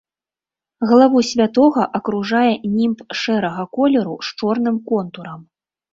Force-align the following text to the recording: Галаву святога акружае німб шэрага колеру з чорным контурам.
Галаву 0.91 1.19
святога 1.31 1.83
акружае 1.99 2.53
німб 2.77 2.97
шэрага 3.21 3.63
колеру 3.77 4.15
з 4.29 4.37
чорным 4.41 4.85
контурам. 4.89 5.39